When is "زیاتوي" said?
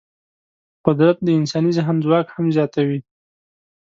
2.55-2.99